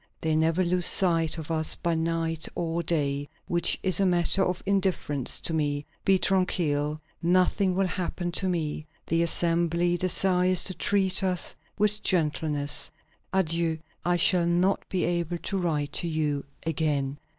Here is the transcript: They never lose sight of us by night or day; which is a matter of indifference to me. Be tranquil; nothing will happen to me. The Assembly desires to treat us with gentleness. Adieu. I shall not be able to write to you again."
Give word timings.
They 0.19 0.35
never 0.35 0.63
lose 0.63 0.87
sight 0.87 1.37
of 1.37 1.51
us 1.51 1.75
by 1.75 1.93
night 1.93 2.47
or 2.55 2.81
day; 2.81 3.27
which 3.47 3.77
is 3.83 3.99
a 3.99 4.05
matter 4.07 4.43
of 4.43 4.63
indifference 4.65 5.39
to 5.41 5.53
me. 5.53 5.85
Be 6.03 6.17
tranquil; 6.17 6.99
nothing 7.21 7.75
will 7.75 7.85
happen 7.85 8.31
to 8.31 8.49
me. 8.49 8.87
The 9.05 9.21
Assembly 9.21 9.97
desires 9.97 10.63
to 10.63 10.73
treat 10.73 11.21
us 11.23 11.53
with 11.77 12.01
gentleness. 12.01 12.89
Adieu. 13.31 13.77
I 14.03 14.15
shall 14.15 14.47
not 14.47 14.81
be 14.89 15.03
able 15.03 15.37
to 15.37 15.57
write 15.59 15.93
to 15.93 16.07
you 16.07 16.45
again." 16.65 17.19